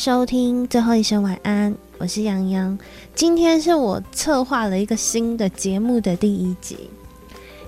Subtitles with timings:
[0.00, 2.78] 收听最后一声晚安，我是杨洋。
[3.14, 6.88] 今天是我策划了一个新的节目的第一集，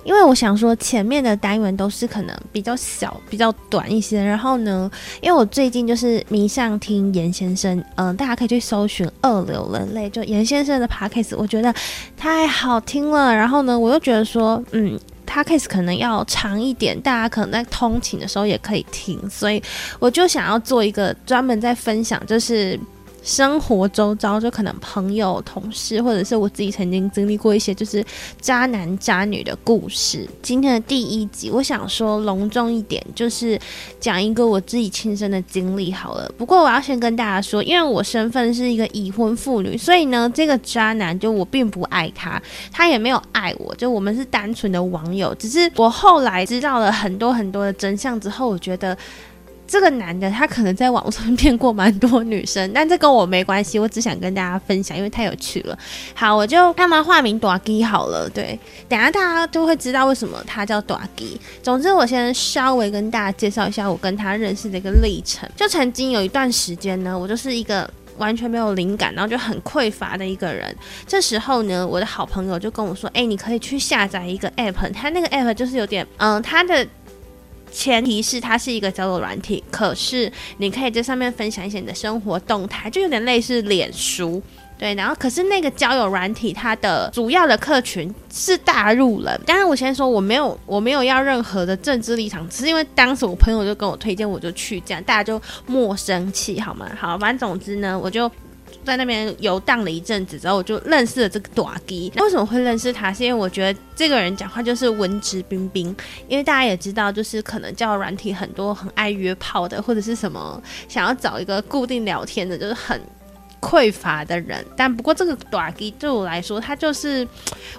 [0.03, 4.19] 因为我想说前面的单元都是可能比较小、比较短一些。
[4.19, 4.89] 然后呢，
[5.21, 11.71] 因为我最近就是迷上听严先生，嗯，大家可以去搜寻“二流人类”，就严先生的 podcast，我觉得
[12.17, 13.31] 太好听了。
[13.31, 14.99] 然后呢，我又觉得说，嗯。
[15.33, 19.59] 他 case 可能要长一点，大家可能在通勤的时候也可以听，所以
[19.97, 22.79] 我就想要做一个专门在分享，就是。
[23.23, 28.03] 生活周遭就可能朋友、同事，或者是我自己曾经经历过一些就是
[28.41, 30.27] 渣男渣女的故事。
[30.41, 33.57] 今天的第一集，我想说隆重一点，就是
[33.99, 36.29] 讲一个我自己亲身的经历好了。
[36.37, 45.33] 不过我要先跟大家说，因为我身份是一个已婚妇女，所以呢，这个渣男就我并不爱他，他也没有爱我，就我们是单纯的网友。
[45.35, 48.97] 只是我后来知道了很多很多的真相之后，我觉得。
[49.73, 55.75] 这个男的他可能在网上骗过蛮多女生，但这跟我没关系，我只想跟大家分享，因为太有趣了。
[56.13, 58.29] 好，我就让他化名短基好了。
[58.29, 61.41] 对，等下大家就会知道为什么他叫短基。
[61.63, 65.49] 总之，我先稍微跟大家介绍一下我跟他认识的一个历程。
[65.55, 70.75] 就曾经有一段时间呢，我就是一个完全没有灵感，然后就很匮乏的一个人。
[71.07, 76.87] 这时候呢，我的好朋友就跟我说：“哎，你可以去下载一个 app，他那个 app 就是有点，嗯，他的。”
[77.73, 84.41] 前提是它是一个交友软体，可是你可以在上面分享一些你的生活动态，就有点类似脸书，
[84.77, 84.93] 对。
[84.93, 89.41] 然后，可是那个交友软体它的主要的客群是大陆人。
[89.45, 96.87] 当然，我先说我没有 我没有要任何的政治立场，只是因为当时我朋友就跟我推荐，我就去，这样大家就莫生气好吗？
[96.97, 98.31] 好，反正总之呢，我就。
[98.83, 102.11] 在那边游荡了一阵子之后，我就认识了这个短基。
[102.17, 103.11] 为什么会认识他？
[103.13, 105.95] 是因为我觉得这个人讲话就是文质彬彬。
[106.27, 112.99] 因为大家也知道，就是可能叫软体很多很爱约炮的，或者是什么想要找一个固定聊天的，就是很
[113.61, 114.65] 匮乏的人。
[114.75, 117.27] 但不过这个短基对我来说，他就是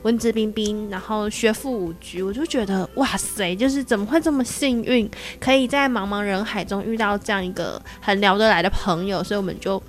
[0.02, 2.22] 文质彬彬，然后学富五居。
[2.22, 5.10] 我就觉得哇塞，就是怎么会这么幸运，
[5.40, 9.22] 可以在茫茫人海中遇到这样一个很聊得来的朋友？
[9.22, 9.82] 所以我们就。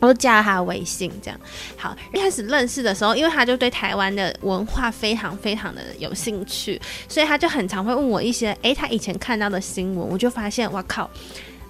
[0.00, 1.40] 我就加了他微信，这样
[1.76, 1.96] 好。
[2.12, 10.08] 一开始认识的时候，因为他就对台湾的文化非常非常的有兴趣，所以他就很常会问我一些，诶，他以前看到的新闻。
[10.08, 11.10] 我就发现，哇靠，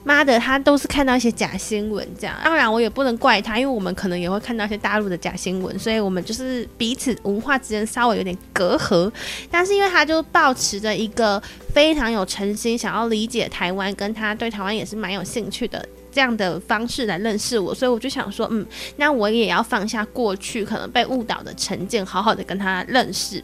[0.04, 2.36] 妈的，他都是看到一些假新闻这样。
[2.44, 9.10] 当然，我也不能怪他，因为我们可能也会看到一些大陆的假新闻，所以我们就是彼此文化之间稍微有点隔阂。
[9.50, 11.42] 但是因为他就保持着一个
[11.74, 15.84] 非常有诚心，想要理解台湾，跟他对台湾也是蛮有兴趣的。
[16.10, 23.42] 这样的方式来认识我，所以我就想说，嗯，那我也要放下过去可能被误导的成见，好好的跟他认识。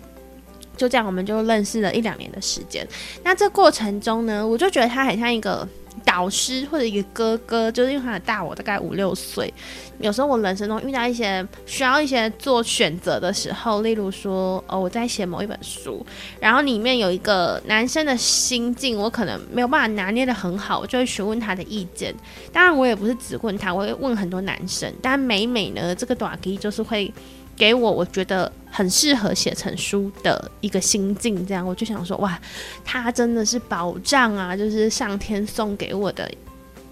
[0.76, 2.86] 就这样，我们就认识了一两年的时间。
[3.22, 5.68] 那这过程中呢，我就觉得他很像一个。
[6.04, 9.52] 导师或者一个哥哥，就是因为他大我大概五六岁。
[10.00, 16.04] 有时候我人生中遇到一些需要一些做选择的时候，例如说，哦，我在写某一本书，
[16.40, 22.12] 然后里面有一个男生的心境，我可能没有办法拿捏的很好，我就会询问他的意见。
[22.52, 24.92] 当然，我也不是只问他，我会问很多男生。
[25.00, 27.12] 但每每呢，这个短 K 就是会。
[27.56, 32.38] 给我我觉得很适合写成书的一个心境，这样我就想说，哇，
[32.84, 34.56] 他真的是宝藏啊！
[34.56, 36.30] 就是上天送给我的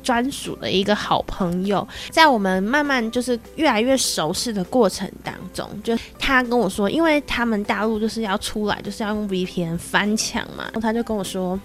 [0.03, 1.87] 专属的一个好朋友。
[2.11, 11.59] 在我们慢慢就是越来越熟悉的过程当中，就他跟我说，因为他们大陆就是要出来，就是要用 VPN 翻墙嘛，然后他就跟我说。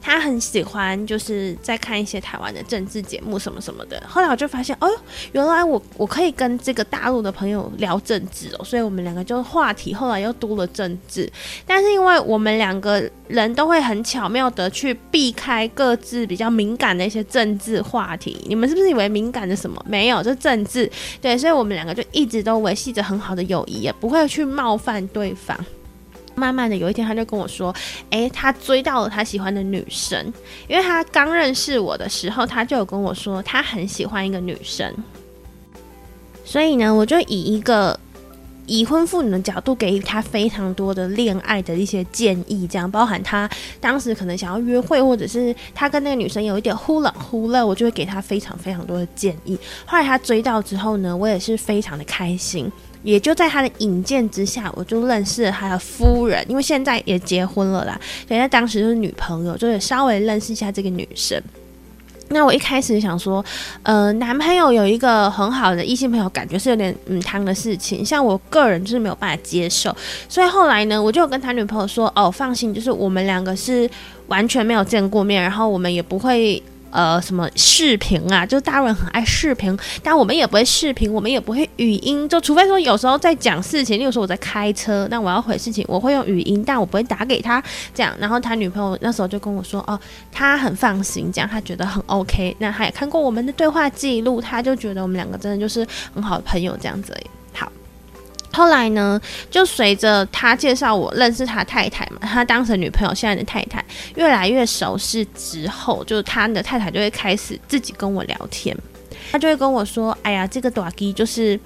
[0.00, 4.02] 他很喜欢，就是在看一些台湾的政治节目什么什么的。
[4.08, 4.88] 后来我就发现，哦，
[5.32, 11.30] 原来我我可以跟这个大陆的朋友聊政治哦，所以我们两个就话题后来又多了政治。
[11.66, 18.36] 但是因为我们两个人都会很巧妙的去避开各自比较敏感的一些政治话题。
[18.46, 19.82] 你们是不是以为敏感的什么？
[19.88, 20.90] 没有，就政治。
[21.20, 25.58] 对，所以我们两个就一直都维系着很好的友谊，也不会去冒犯对方。
[26.34, 27.74] 慢慢的，有一天他就跟我说
[28.10, 30.32] ：“诶，他追到了他喜欢的女生，
[30.68, 34.92] 因为他刚认识我的时候，他就有跟我说他很喜欢一个女生。
[36.44, 37.98] 所以呢，我就以一个
[38.66, 43.48] 已婚妇女的角度，给予他非常多的恋爱的一些建议，这样包含他
[43.80, 49.58] 当时可能想要约会，或者是他跟那个女生有一点忽冷忽热，我就会给他非常非常多的建议。
[49.86, 52.70] 后来他追到之后呢，我也是非常的开心。”
[53.04, 58.00] 也就在他的引荐之下，我就认识了他的夫人，因为现在也结婚了啦。
[58.26, 61.40] 所以他当时就是女朋友，就是稍微认识一下这个女生。
[62.30, 63.44] 那我一开始想说，
[63.82, 69.94] 呃，男朋友有一个很好的异性朋友，感觉是有点嗯汤的事情，像我个人就是没有办法接受。
[70.28, 73.88] 所以后来呢，我就跟他女朋友说，哦，放心，就是我们两个是
[74.28, 76.60] 完全没有见过面，然后我们也不会。
[76.94, 87.60] 呃什么视频啊，就是大陆人很爱视频，但我们也不会视频，我们也不会语音，就除非说有时候在讲事情，例如说我在开车，那我要回事情，我会用语音，但我不会打给他
[87.92, 88.14] 这样。
[88.20, 89.98] 然后他女朋友那时候就跟我说，哦，
[90.30, 92.56] 他很放心，这样他觉得很 OK。
[92.60, 97.12] 那他也看过我们的对话记录，他就觉得我们两个真的就是很好的朋友这样子。
[98.54, 99.20] 后来呢，
[99.50, 103.84] 就随着他介绍我认识他太太嘛，他当时女朋友现在的太太
[104.14, 108.74] 越来越熟识之后，就他的太太就会开始自己跟我聊天，
[109.32, 111.58] 他就会跟我说：“哎呀，这个短 y 就是。”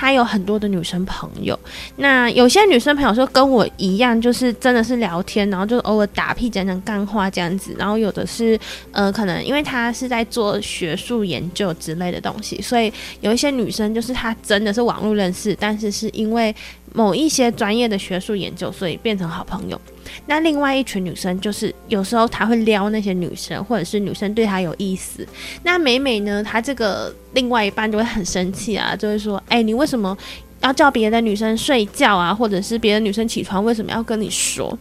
[0.00, 1.58] 他有很多的女生朋友，
[1.96, 7.74] 那有些女生朋友说跟我一样，就是真的是聊天，然后就偶尔打屁讲讲干话这样子。
[7.76, 8.56] 然后有的是，
[8.92, 12.92] 呃，可能因为他是在做学术研究之类的东西，所以
[13.22, 16.54] 有一些女生就是她真的是网络认识，但是是因为
[16.92, 19.80] 某一些专业的学术研究，所以变成好朋友。
[20.26, 25.26] 那另外一群女生，就是有时候他会撩那些女生，或者是女生对他有意思。
[25.62, 30.16] 那美美呢，她这个另外一半就会很生气啊，就会说：“哎，你为什么
[30.60, 32.34] 要叫别的女生睡觉啊？
[32.34, 34.76] 或者是别的女生起床，为什么要跟你说？”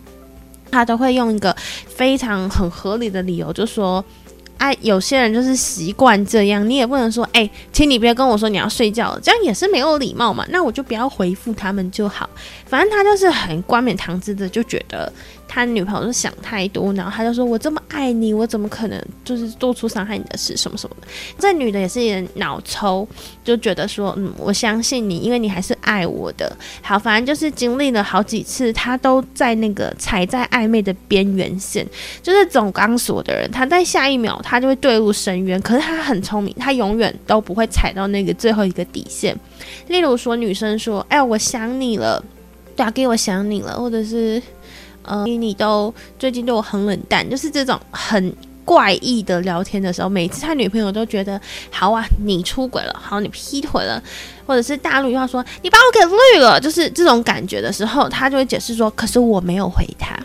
[0.71, 1.55] 他都会用一个
[1.87, 4.03] 非常很合理的理由，就说。
[4.57, 10.45] 哎，有些人就是习惯这样，你也不能说，哎，请你不要跟我说你要睡觉了，这样也是没有礼貌嘛。
[10.49, 12.29] 那我就不要回复他们就好，
[12.65, 15.11] 反正他就是很冠冕堂皇的，就觉得。
[15.47, 21.07] 他女朋友是想太多，然后他就说：“我这么爱你，我怎么可能就是做出伤害你的事什么什么的？”
[21.39, 23.07] 这女的也是有点脑抽，
[23.43, 31.87] 就觉得说：“嗯，我相信你，因为你还是爱我的。”好，反正就是经历了好几次，他都在那个踩在暧昧的边缘线，
[32.21, 35.59] 就是总钢索的人，他在下一秒他就会坠入深渊。
[35.61, 39.35] 可是他很聪明，他永远都不会踩到那个最后一个底线。
[39.87, 42.23] 例如说，女生说：“哎，我想你了，
[42.75, 44.41] 打给我想你了，或者是。”
[45.07, 48.31] 呃，你都最近对我很冷淡，就是这种很
[48.65, 51.39] 怪异的聊天的时候，每次他女朋友都觉得
[51.71, 54.03] 好啊，你出轨了，好，你劈腿了，
[54.45, 60.19] 或者是大陆又要说你把我给绿了，就是这种感觉的时候，他就会解释说，可是我没有回他，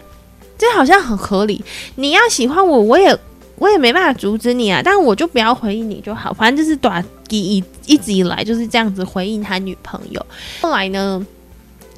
[0.59, 1.65] 这好像很合理。
[1.95, 3.17] 你要喜欢我，我也
[3.59, 10.27] 我也没办法阻止你啊，但我就不要回应你就好，反正就是短一一直以来就是这样子回应他女朋友。
[10.61, 11.25] 后来呢？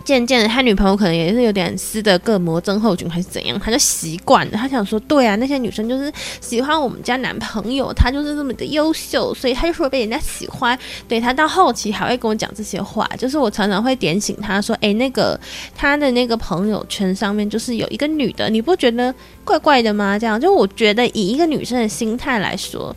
[0.05, 4.53] 渐渐的，他女朋友可能也是有点斯德哥摩症候群还是怎样，他就习惯了。
[4.53, 10.79] 他想说，对啊，那些女生就是喜欢我们家男朋友，他就是这么的优秀，所以他就说被人家喜欢。
[11.09, 15.41] 对他到后期还会跟我讲这些话，就是我常常会点醒他说，哎，那个
[15.75, 20.19] 他的那个朋友圈上面就是有一个女的，你不觉得怪怪的吗？
[20.19, 22.95] 这样，就我觉得以一个女生的心态来说。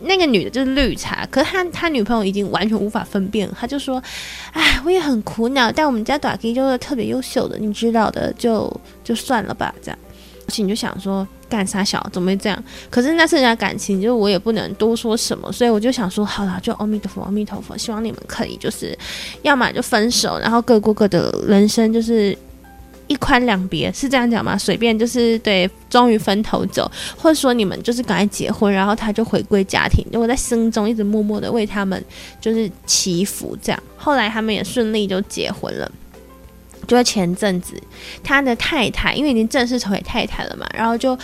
[0.00, 4.02] 那个女的就是绿茶，可是他他女朋友已经完全无法分辨，他就说
[4.52, 8.70] ：“哎，我也很苦恼，但我们家短 K 就是特别优秀的，你知道的，就
[9.02, 9.98] 就算了吧。”这样，
[10.46, 12.62] 而且你就想说干啥小怎么会这样？
[12.90, 18.96] 可是那是人家感情，就我也不能多说什么，所以我就想说，好了，就阿弥陀佛，阿弥陀佛，希望你们可以就是，
[19.42, 22.36] 要么就分手，然后各过各的人生，就是。
[23.08, 24.58] 一宽两别是这样讲吗？
[24.58, 30.04] 随便就是对，终于分头走，或者说你们就是赶快结婚，然后他就回归家庭。
[30.12, 32.02] 我在心中一直默默的为他们
[32.40, 33.82] 就是祈福，这样。
[33.96, 35.90] 后来他们也顺利就结婚了。
[36.88, 37.74] 就在前阵子，
[38.24, 41.16] 他的太太因为已经正式成为太太了嘛，然后就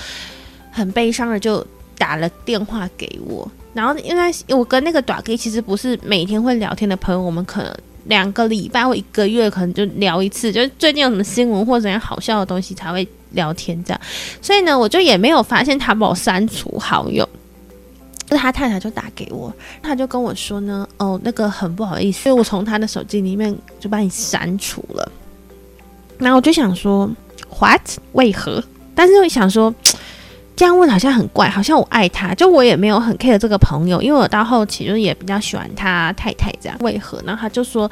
[0.71, 1.67] 很悲伤的就
[1.99, 3.51] 打了电话给我。
[3.73, 7.77] 然后因为我跟那个短 K 其实不是每天会聊天的朋友，我们可能。
[8.05, 14.01] 两个礼拜或一个月可能就聊一次，就是最近有什么新闻或怎样好笑的东西才会聊天这样。
[14.41, 17.29] 所以呢，我就也没有发现他把我删除好友。
[18.27, 25.13] 就他太太就打给我，他就跟我说呢，哦，那个很不好意思，所以我从他的手机里面就把你删除了。
[26.19, 27.11] 然后我就想说
[27.59, 27.81] ，what？
[28.13, 28.63] 为何？
[28.95, 29.75] 但是又想说。
[30.55, 36.77] 这样问好像很怪，好像我爱他，就我也没有很 care 这个朋友，因为我到后期就也比较喜欢他太太这样。
[36.81, 37.21] 为何？
[37.27, 37.91] 然后他就说，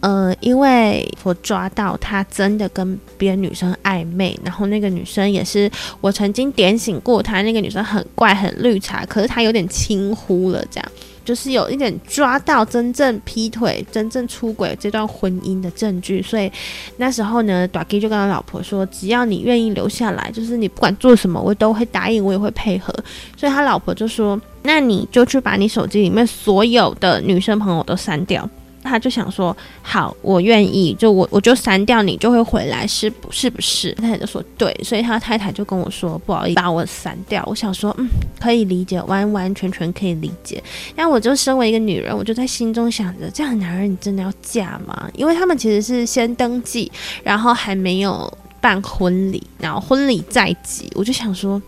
[0.00, 5.70] 呃，因为我抓到他真的跟别的女生暧昧，然后那个女生也是
[6.00, 10.92] 我曾经点醒过他，那个女生很怪很绿茶，可是他有点轻忽了这样。
[11.24, 16.50] 就是有一点抓到真正劈腿、真正出轨这段婚姻的证据，所以
[16.96, 22.94] 那时候呢，短 K 就跟他老婆说：“只要你愿意留下来，就是你不管做什么，我都会答应，我也会配合。”
[23.36, 28.48] 所以他老婆就说：“那你就去把你手机里面所有的女生朋友都删掉。”
[28.82, 33.92] 他就想说，好，我愿意，就我我就删掉你，就会回来，是不是不是？
[33.94, 37.44] 他太就说对，所以他太太就跟我说，不好意思，把我删掉。
[37.46, 38.08] 我想说，嗯，
[38.40, 40.62] 可以理解，完完全全可以理解。
[40.96, 45.10] 但我就身为一个女人，我就在心中想着，这样的男人你真的要嫁吗？
[45.14, 46.90] 因为他们其实是先登记，
[47.22, 51.60] 然后还没有办婚礼，然后婚礼在即，我就想说。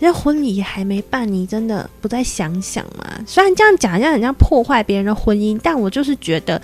[0.00, 3.04] 这婚礼还没办，你真的不再想想吗？
[3.26, 6.60] 虽然这样讲，像很像破坏别人的婚姻，但我就是觉得，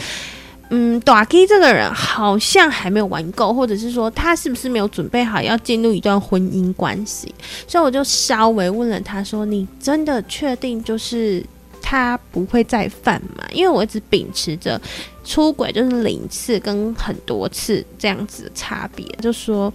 [0.70, 7.34] 嗯，短 K 这个人好像还没有玩够，或者是说他是不是没有准备好要进入一段婚姻关系？
[7.66, 11.44] 所以我就稍微问了他说：“你真的确定就是
[11.82, 14.80] 他不会再犯吗？”因为我一直秉持着
[15.24, 19.72] 出轨就是零次跟很多次这样子的差别，就说。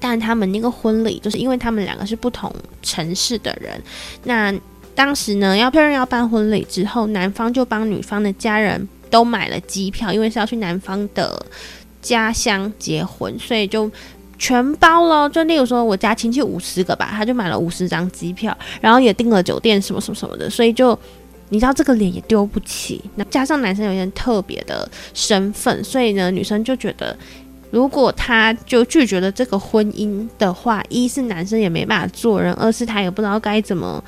[0.00, 3.80] 但他们那个婚礼，就是因为他们两个是不同城市的人，
[4.24, 4.54] 那
[4.94, 11.44] 当时呢，要确认要办婚礼之后，男方就帮女方的家人都买了机票，因为是要去男方的
[12.00, 13.90] 家乡结婚，所以就
[14.38, 15.28] 全包了。
[15.28, 20.96] 就例如说，我家亲戚五十个吧，他就买了五十张机票，然后也订了酒店什么什么什么的，所以就
[21.48, 23.02] 你知道这个脸也丢不起。
[23.16, 27.16] 那加上男生有点特别的身份，所以呢，女生就觉得。
[27.70, 34.02] 如果他就拒绝了这个婚姻的话，一是男生也没办法做人，二是他也不知道该怎么。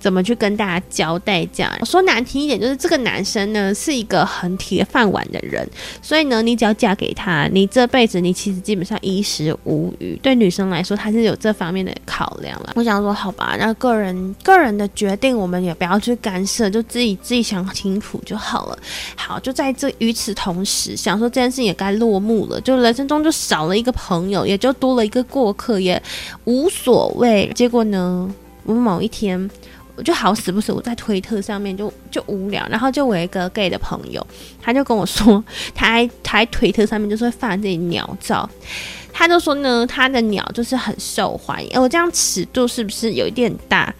[0.00, 1.46] 怎么去跟大家交代？
[1.52, 5.68] 这样说难听一点，就是这个男生呢是一个很铁饭碗的人，
[6.00, 10.18] 所以呢，你只要嫁给他，你这辈子你其实基本上衣食无虞。
[10.22, 12.72] 对女生来说，他是有这方面的考量了。
[12.76, 18.78] 我想说，好吧，那个人个人的决定，我们也不要去干涉，就自己自己想清楚就好了。
[19.16, 26.02] 好，就在这与此同时，想说这件事情也该落幕了，就人生中就少了一个朋友，也就多了一个过客，也
[26.44, 27.50] 无所谓。
[27.54, 28.32] 结果呢，
[28.64, 29.50] 我们某一天。
[30.02, 34.24] 就好死不死，我在推特上面就就无聊，然后就我一个 gay 的朋友，
[34.60, 35.42] 他就跟我说，
[35.74, 38.48] 他还他在推特上面就是会放自己鸟照，
[39.12, 41.80] 他就说呢，他的鸟就是很受欢迎。
[41.80, 43.92] 我这样尺度是不是有一点大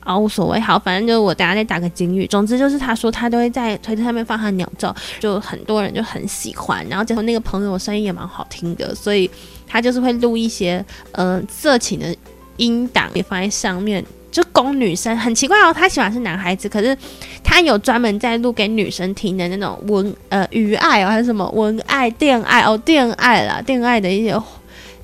[0.00, 0.18] 啊？
[0.18, 2.26] 无所谓，好，反正就是我等下再打个金语。
[2.26, 6.86] 总之就是他说他都会在推特上面放他鸟照，就很多人就很喜欢。
[6.88, 9.30] 然后结果那个朋友声音也蛮好听的，所以
[9.66, 12.14] 他就是会录一些呃色情的
[12.56, 14.04] 音档也放在上面。
[14.30, 16.96] 就供女生很奇怪哦，他喜欢是男孩子，可是
[17.42, 24.40] 他有专门在录给女生听的那种文呃语爱哦，还是什么文爱恋爱哦， 恋爱啦，恋爱的一些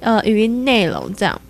[0.00, 1.40] 呃语音内容这样。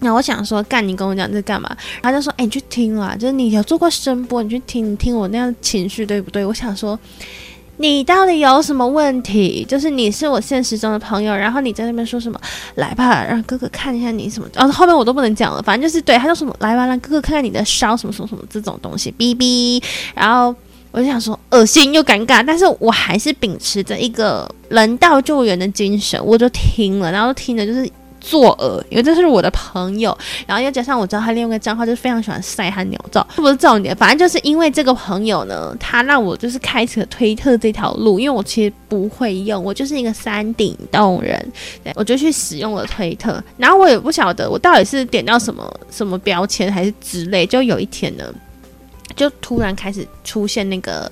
[0.00, 1.74] 那我想说，干你跟我讲这干嘛？
[2.02, 6.44] 他就说，哎，你去听啦，就是你有做过声波，你去听，你听我那样情绪对不对？
[6.44, 6.98] 我想说。
[7.78, 9.64] 你到底有什么问题？
[9.68, 12.40] 就是你是我现实中的朋友，然后你在那边说什么？
[12.76, 14.48] 来吧，让哥哥看一下你什么？
[14.56, 19.82] 哦，后面我都不能讲了，反正就是对他说什么，来吧，让哥哥看看你的烧什么什么什么这种东西，哔哔。
[20.14, 20.54] 然后
[20.90, 27.88] 我就想说，恶心又尴尬，但是我还是秉持着一个人道救援的精神，我就听了，然后听的就是。
[28.28, 30.16] 作恶，因为这是我的朋友，
[30.48, 41.52] 然后又加上我知道他另外一个账号就是非常喜欢晒他鸟照，是不是重点，反正就是因为这个朋友呢，他让我就是开启了推特这条路，因为我其实不会用，我就是一个山顶洞人，
[41.84, 48.24] 对我就去使用了推特，然后我也不晓得我到底是点到什么什么标签还是之类，就有一天呢，
[49.14, 51.10] 就突然开始出现那个。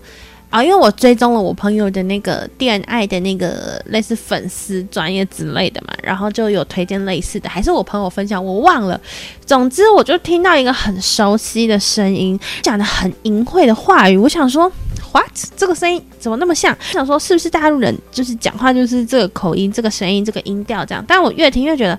[0.55, 9.01] 啊，因为我追踪了我朋友的那个恋爱的那个类似粉丝专业之类的嘛，然后就有推荐类似的，还是我朋友分享，我忘了。
[9.45, 14.17] 总之，我就听到一个很熟悉的声音，讲的很淫秽的话语。
[14.17, 14.71] 我想说
[15.11, 15.27] ，what？
[15.57, 16.73] 这个声音怎么那么像？
[16.93, 21.05] 想说是不是大陆人，就是讲话就是这个口音、这个声音、这个音调这样？
[21.09, 21.99] 但我越听越觉得。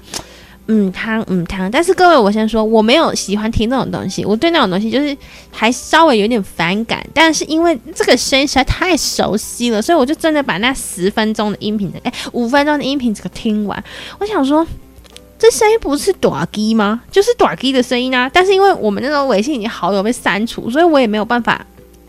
[0.68, 5.16] 嗯，汤嗯汤，但是各位，我先说，我没有喜欢听那种东西，我对那种东西就是
[5.52, 7.06] 还稍微有点反感。
[7.14, 13.84] 但是因为这个声音实在太熟悉了，所以我就真的把那十分钟的音频，哎，五分钟的音频这个听完。
[14.20, 14.66] 我想说，
[15.38, 17.02] 这声音不是短鸡吗？
[17.12, 18.28] 就是短鸡的声音啊！
[18.34, 21.64] 但是因为我们那种微信已经好友被删除，所以我也没有办法。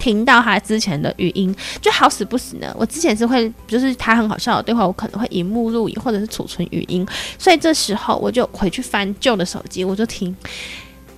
[0.07, 2.73] 听到他之前的语音就好死不死呢。
[2.79, 7.05] 我之前是会，就是他很好笑的对话，我可能会荧幕录影或者是储存语音，
[7.37, 10.33] 所以这时候我就回去翻旧的手机，我就听，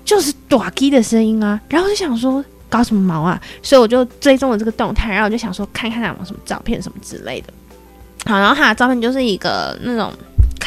[0.07, 1.61] 就是短 K 的声音啊。
[1.69, 7.53] 然后就想说搞什么毛啊，所以我就追踪了这个动态，然后我就想说看看他有什么照片什么之类的。
[8.25, 10.11] 好，然后他的照片就是一个那种。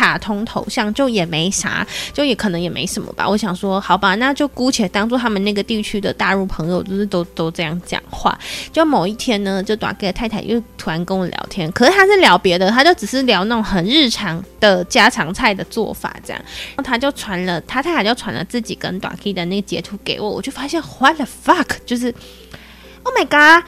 [0.02, 3.30] 卡通头像就也没啥，就也可能也没什么吧。
[3.30, 8.36] 我想说，好吧，那就姑且当做他们那个地区的大陆朋友，就是都都这样讲话。
[8.74, 16.42] 就某一天呢，就短哥太太又突然跟我聊天，可是他是聊别的，他就只是聊那种很日常的家常菜的做法这样。
[16.70, 22.12] 然后他就传了，他太太就传了自己跟短 K 的那个截图给我，我就发现 What the fuck，就是
[23.04, 23.64] Oh my god，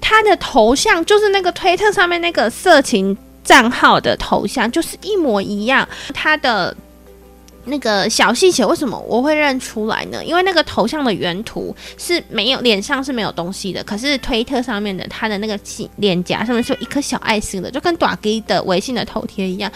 [0.00, 3.18] 他的头像就是那个推特上面那个色情。
[3.44, 6.74] 账号的头像就是一模一样，他的
[7.66, 10.24] 那个小细节为什么我会认出来呢？
[10.24, 15.58] 因为那个头像的原图是没有脸上是没有东西的，可是推特上面的他的那个
[15.96, 19.70] 脸颊上面是有一颗小爱心的，就跟短 G 的微信的头贴一样。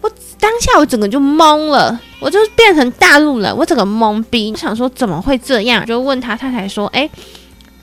[0.00, 5.86] 我当下我整个就懵了，我就变成大陆人，我整个懵逼，我想说怎么会这样？
[5.86, 7.08] 就问他太太说：“哎。”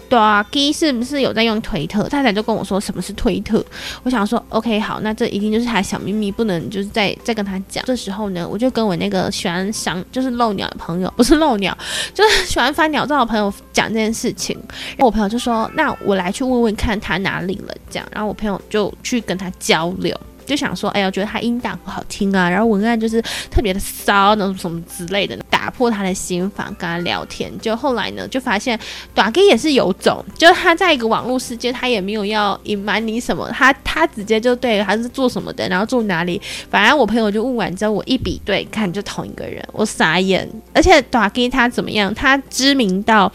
[0.10, 2.08] 对啊，G 是不是有在用推特？
[2.08, 3.64] 太太就跟我说什么是推特。
[4.04, 7.84] 我想说，OK，好，那这一定就是他小秘密，不能就是再再跟他讲。
[7.86, 11.78] 这时候呢，我就跟我那个喜欢赏就是漏鸟的朋友， 不是漏鸟，
[12.14, 14.58] 就是喜欢发鸟照的朋友讲这件事情。
[14.92, 18.08] 然后我朋友就说，那我来去问问看他哪里了，这样。
[18.12, 20.18] 然后我朋友就去跟他交流。
[20.46, 23.22] 就想说，哎呀，觉得他音档很好听啊，然后文案就是
[23.52, 25.38] 特别的骚，那种什么之类的，
[25.78, 27.52] 破他的心房，跟他聊天。
[27.60, 28.78] 就后来呢，就发现
[29.14, 36.42] 短 K 也是有种，就是他在一个网络世界，他也没有要隐瞒你什么，他他直接就对他是做什么的，然后住哪里。
[36.72, 40.50] 反正我朋友就问完之后，我一比对，看就同一个人，我傻眼。
[40.74, 42.12] 而且短 K 他怎么样？
[42.16, 43.32] 他知名到。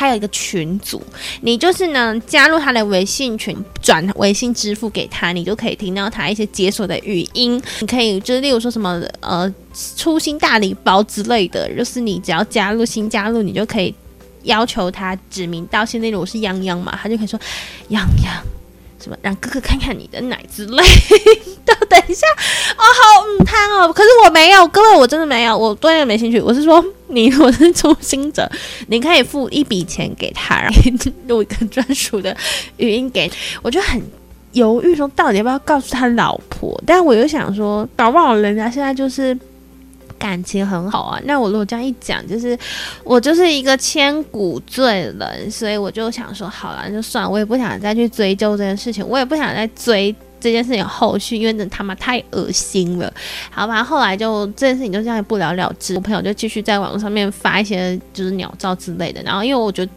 [0.00, 1.02] 他有一个群组，
[1.42, 7.62] 你就是呢加入他的微信群，转微信支付给他，你就可以听到他一些解锁的语音。
[7.80, 13.94] 你可以就是例如说什么呃粗心大礼包之类的，就是你只要加入新加入，你就可以
[14.44, 17.38] 要求他指名道姓，例如我是泱泱嘛，他就可以说
[17.90, 18.40] 泱泱。
[18.98, 20.82] 什么让哥哥看看你的奶之类
[21.66, 21.74] 的？
[21.88, 22.26] 等一下
[22.76, 26.40] 哦，好嗯，他哦，可是我没有，各位我真的没有，我对那没兴趣。
[26.40, 28.50] 我是说你， 我是初心者，
[28.88, 30.80] 你可以付一笔钱给他，然后
[31.28, 32.36] 录一个专属的
[32.76, 33.30] 语音给
[33.62, 34.02] 我，就很
[34.52, 39.36] 犹豫说到底要不要告诉他老婆，但我又想说，搞不好人家现在就是。
[40.18, 42.54] 感情很好啊，那我如果这样一讲，就是
[43.04, 53.12] 我就是一个千古罪人，所以我就想说，好了，就算我也不想再去追究这件事情，我也不想再追这件事情后续，因为那他妈太恶心了，
[53.50, 53.84] 好吧？
[53.84, 59.92] 后来就这件事情就这样不了了之，我朋友就继续在网络上面发一些就是鸟照之类的，然后因为我觉得。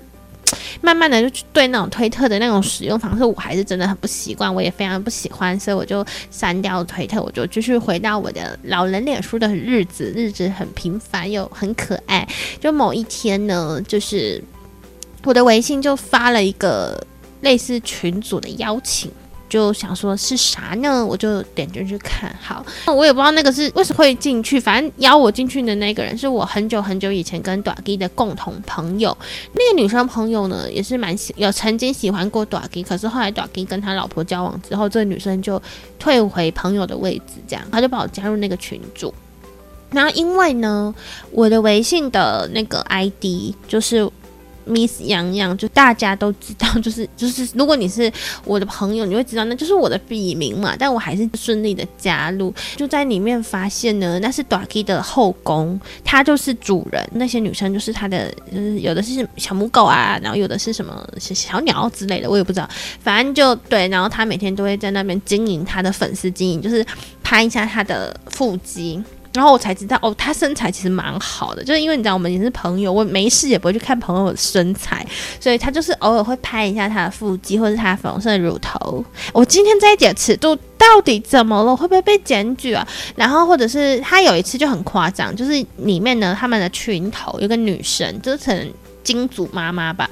[0.82, 12.28] 慢慢的就对那种推特的那种使用方式，我还是真的很不习惯，我也非常不喜欢，所以我就删掉推特，我就继续回到我的老人脸书的日子，日子很平凡又很可爱。
[12.60, 14.44] 就某一天呢，就是
[15.24, 17.04] 我的微信就发了一个
[17.41, 19.10] 类似群组的邀请。
[19.54, 21.06] 就想说是啥呢？
[21.06, 22.36] 我就点进去看。
[22.42, 24.60] 好，我也不知道那个是为什么会进去。
[24.60, 29.16] 反正邀我进去的那个人是我很久很久以前跟短 G 的共同朋友。
[29.52, 35.62] 那个女生朋友呢，也是蛮喜有曾经喜欢过短 G，可是后来短 G 跟他老婆交往之后，这个女生就
[36.00, 39.13] 退回朋友的位置，这样他就把我加入那个群组。
[39.92, 40.96] 然后因为呢，
[41.30, 44.10] 我的微信的那个 ID 就是。
[44.67, 48.12] Miss 洋洋，就大家都知道，就是就是，如果你是
[48.45, 50.76] 我的朋友，你会知道那就是我的笔名嘛。
[50.78, 62.69] 但我还是顺利的加入，就在里面发现呢，那是 Ducky 的后宫，他就是主人，那些女生就是他的，就是有的是小母狗啊，然后有的是什么小鸟之类的，我也不知道，
[63.02, 66.86] 反正就对，然后他每天都会在那边经营他的粉丝经营，就是
[67.23, 69.04] 拍一下他的腹肌。
[69.34, 75.06] 然后我才知道哦，他身材其实蛮好的，就是因为你知道我们也是朋友，我没事也不会去看朋友的身材，
[75.39, 79.04] 所以他就是偶尔会拍一下他的腹肌或者是他粉红色的乳头。
[79.34, 81.76] 我今天这一点尺度到底怎么了？
[81.76, 82.88] 会不会被检举啊？
[83.15, 88.72] 然后或者是他有一次就很夸张，就是里面呢他们的群头有个女生，就是可能
[89.04, 90.10] 金主妈妈吧。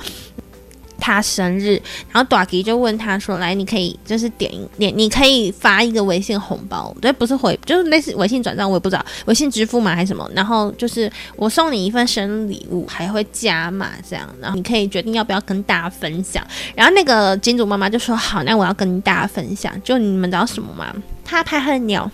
[1.02, 10.30] 他生日，然后短吉就问他说：“来，你可以就是点点，你可以发一个微信红包，对，不是回，就是类似微信转账，我也不知道微信支付嘛还是什么。
[10.36, 16.46] 然后就是我送你一份生日礼物，还会加码这样，然后你可以决定要不要跟大家分享。
[16.76, 19.74] 然后那个金主妈妈就说：好，那我要跟大家分享。
[19.84, 20.94] 就你们知道什么吗？
[21.26, 22.10] 他拍他的鸟，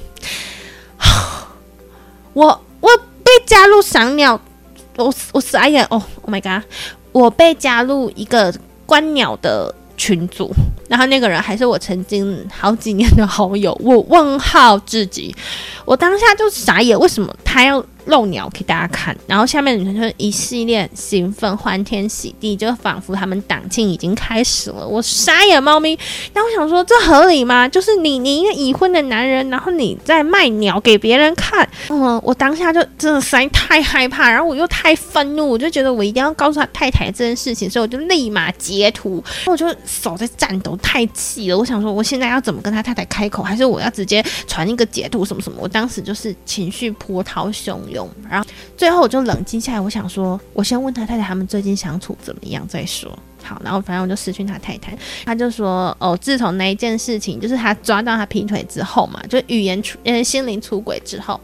[2.32, 2.90] 我我
[3.22, 4.40] 被加入赏鸟，
[4.96, 6.64] 我我傻眼哦，Oh my god，
[7.12, 8.54] 我被加入一个。”
[8.88, 10.52] 观鸟的群组，
[10.90, 15.36] 然后那个人还是我曾经好几年的好友，我问号至极，
[15.86, 17.86] 我当下就傻眼，为什么他要？
[18.08, 24.88] 露鸟给大家看，然后下面女生就一系列兴奋、欢天喜地，就仿佛他们党庆已经开始了。
[24.88, 25.98] 我傻眼猫咪，
[26.34, 27.68] 然后我想说，这合理吗？
[27.68, 41.58] 就是你，你一个已婚的男人，然后你在卖鸟给别人看，嗯，我当下就真的实在太害怕，然后我又太愤怒，我就觉得我一定要告诉他太太这件事情，所以我就立马截图，我就手在颤抖，太气了。
[41.58, 45.58] 我想说，我现在要怎么跟他太太开口，还是我要直接传一个截图什么什么？
[45.60, 47.97] 我当时就是情绪波涛汹涌。
[48.30, 53.18] 然后最后我就冷静下来，我想说，我先问他太太他们最近相处怎么样再说。
[53.44, 61.40] 好，然后反正我就失去他太太，他就说，哦，自从那一件事情，就是他抓到他劈腿之后嘛，就语言出呃心灵出轨之后，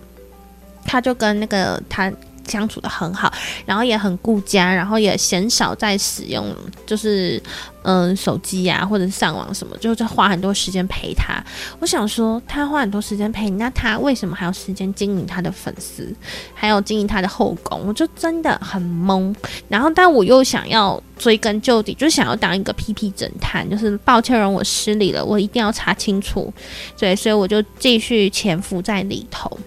[0.83, 2.11] 他就跟那个他
[2.47, 3.31] 相处的很好，
[3.65, 6.45] 然后也很顾家，然后也鲜少在使用，
[6.85, 7.41] 就是
[7.83, 11.43] 嗯手机呀或者上网什么，就在花很多时间陪他。
[11.79, 16.13] 我想说，他花很多时间陪你，那他为什么还有时间经营他的粉丝，
[16.53, 17.87] 还有经营他的后宫？
[17.87, 19.33] 我就真的很懵。
[19.67, 26.53] 然后，但我又想要追根究底，就想要当一个屁屁侦探，就是抱歉容我失礼了，我一定要查清楚。
[26.97, 29.57] 对，所以我就继续潜伏在里头。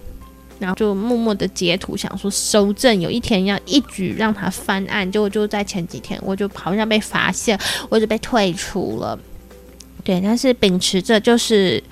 [0.59, 5.09] 然后就默默的截图，想说收证，有一天要一举让他翻案。
[5.11, 9.17] 结果就在前几天，我就好像被发现，我就被退出了。
[10.03, 11.83] 对，但是秉持着就是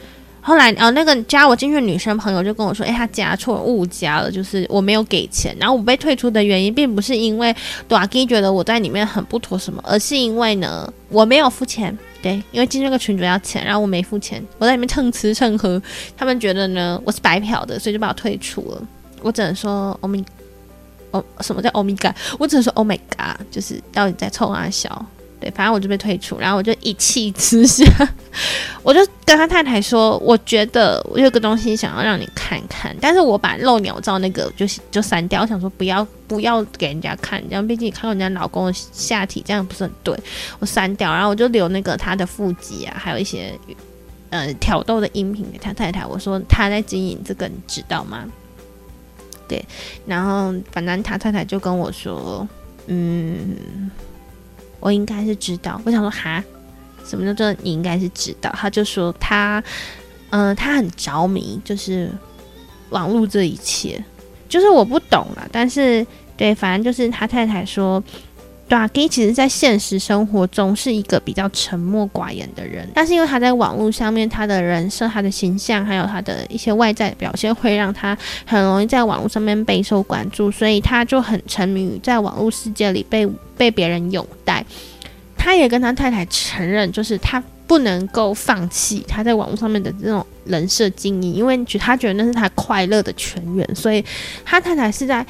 [0.42, 5.56] 后来哦，那个加我进去的女生朋友就跟我说，哎，他加错误加了，就是我没有给钱。
[5.60, 7.54] 然后我被退出的原因，并不是因为
[7.88, 11.98] 短 G 觉得我在里面很不妥什么，而是因为呢，我没有付钱。
[12.26, 15.80] 对，因为进这个群主要钱，然后我没付钱，我在里面蹭吃蹭喝，
[16.18, 18.82] 他们觉得呢我是白嫖的，所以就把我退出了。
[19.22, 20.26] 我只能说欧米，
[21.12, 22.12] 哦，什么叫欧米伽？
[22.40, 25.06] 我只能说 Oh my God，就是到底在冲啊小。
[25.40, 27.84] 对，反正我就被退出，然后我就一气之下，
[28.82, 40.18] 我就跟他太太说，我觉得我有个东西想要让你看看，但是我把露鸟照那个就就删掉，我想说不要不要给人家看，这样毕竟看过人家老公的下体，这样不是很对，
[40.60, 43.54] 我删掉，然后我就留那个他的腹肌啊，还有一些
[44.30, 48.24] 呃挑逗的音频给他太太，我说他在经营这个，你知道吗？
[49.50, 49.64] 对，
[50.06, 52.48] 然后反正他太太就跟我说，
[52.88, 53.92] 嗯。
[54.86, 56.44] 我应该是知道，我想说哈，
[57.04, 58.52] 什么叫做你应该是知道？
[58.56, 59.64] 他就说他，
[60.30, 62.12] 嗯，他很着迷，就是
[62.92, 64.00] 网络这一切，
[64.48, 65.50] 就是我不懂了。
[65.52, 66.06] 但是
[66.38, 68.04] 对，反正就是他太太说，
[68.68, 83.28] 对啊，Gay 其实在现实生活中是一个比较沉默寡言的人，但是因为他在网络上面，他的人设、他的形象，还有他的一些外在表现，会让他很容易在网络上面备受关注，所以他就很沉迷于在网络世界里被。
[83.58, 84.66] 被别人拥戴，
[85.38, 94.04] 他也跟他太太承认，就是他不能够放弃他在网络上面的这种人设经营，因为他觉得那是他快乐的泉源，所以
[94.44, 95.26] 他太太是在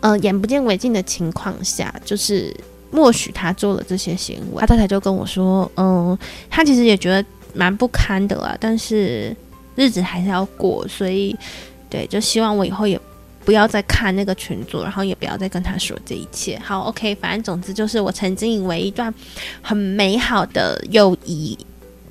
[0.00, 2.54] 呃眼不见为净的情况下，就是
[2.90, 4.60] 默许他做了这些行为。
[4.60, 9.34] 他太太就跟我说，嗯，他其实也觉得蛮不堪的啦，但是
[9.76, 11.36] 日子还是要过，所以
[11.88, 13.00] 对，就希望我以后也。
[13.42, 16.60] 不要再看那个群组，然后也不要再跟他说这一切。
[16.62, 19.12] 好，OK，反正总之就是我曾经以为一段
[19.62, 21.58] 很美好的友谊，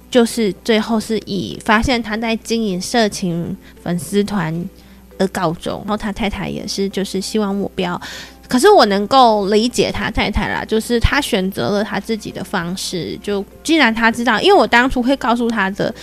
[0.09, 4.67] 就是最后是以发现他在经营色情粉丝团
[5.19, 5.79] 而告终。
[5.85, 8.01] 然后他太太也是，就是希望我不要。
[8.47, 13.15] 可是我能够理解他太太啦，就是他选择了他自己的方式。
[13.21, 15.93] 就既然他知道，因为我当初会告诉他的。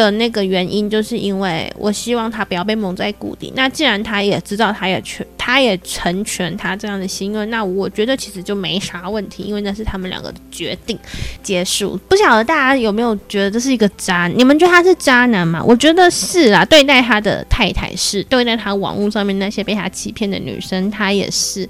[0.00, 3.52] 的那个原因，就是因为我希望他不要被蒙在鼓底。
[3.54, 10.98] 那既然他也知道，他也全，他也成全他这样的心愿，那我觉得其实就没啥问题，因为那是他们两个的决定。
[11.42, 11.98] 结束。
[12.08, 14.26] 不晓得大家有没有觉得这是一个渣？
[14.28, 15.62] 你们觉得他是渣男吗？
[15.62, 21.68] 我觉得是啊，对待他的太太是，对待他网络上面那些被他欺骗的女生，他也是。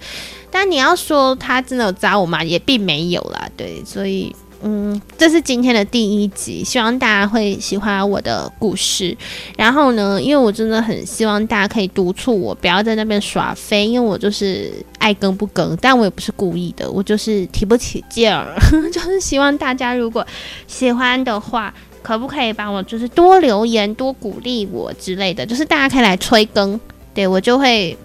[0.51, 2.43] 但你要说他真的有渣我吗？
[2.43, 3.49] 也并没有啦。
[3.57, 4.35] 对，所以。
[4.63, 9.17] 嗯，这是今天的第一集，希望大家会喜欢我的故事。
[9.57, 18.55] 然后呢，因为我真的很希望大家可以督促我，不要在那边耍飞，因为我就是爱更不更，但我也不是故意的，我就是提不起劲儿。
[18.93, 20.27] 就是希望大家如果
[20.67, 26.79] 喜欢的话，可不可以帮我就是多留言、多鼓励我之类的，就是大家可以来催更，
[27.15, 27.97] 对我就会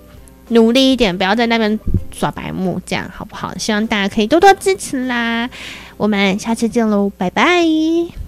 [0.50, 1.78] 努力一点，不要在那边
[2.14, 3.54] 耍白目，这样好不好？
[3.58, 5.50] 希望大家可以多多支持啦。
[5.98, 8.25] 我们下次见喽，拜拜。